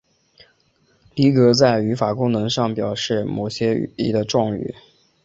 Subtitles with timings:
[1.13, 4.73] 离格在语法功能上为表示某些意义的状语。